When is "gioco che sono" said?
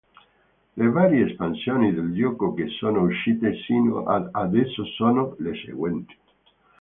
2.15-3.01